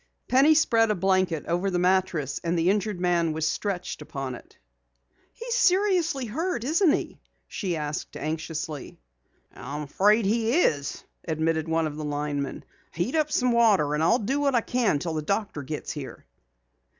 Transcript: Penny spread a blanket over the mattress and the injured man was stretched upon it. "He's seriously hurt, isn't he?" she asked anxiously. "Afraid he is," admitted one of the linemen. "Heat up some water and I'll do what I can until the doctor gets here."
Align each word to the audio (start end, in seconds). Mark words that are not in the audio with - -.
Penny 0.27 0.55
spread 0.55 0.89
a 0.89 0.95
blanket 0.95 1.45
over 1.45 1.69
the 1.69 1.77
mattress 1.77 2.39
and 2.43 2.57
the 2.57 2.71
injured 2.71 2.99
man 2.99 3.33
was 3.33 3.47
stretched 3.47 4.01
upon 4.01 4.33
it. 4.33 4.57
"He's 5.31 5.53
seriously 5.53 6.25
hurt, 6.25 6.63
isn't 6.63 6.91
he?" 6.91 7.19
she 7.47 7.75
asked 7.75 8.17
anxiously. 8.17 8.97
"Afraid 9.55 10.25
he 10.25 10.53
is," 10.61 11.03
admitted 11.27 11.67
one 11.67 11.85
of 11.85 11.97
the 11.97 12.03
linemen. 12.03 12.65
"Heat 12.91 13.13
up 13.13 13.31
some 13.31 13.51
water 13.51 13.93
and 13.93 14.01
I'll 14.01 14.17
do 14.17 14.39
what 14.39 14.55
I 14.55 14.61
can 14.61 14.93
until 14.93 15.13
the 15.13 15.21
doctor 15.21 15.61
gets 15.61 15.91
here." 15.91 16.25